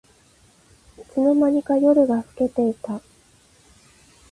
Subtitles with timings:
[0.99, 3.01] いつの間にか夜が更けていた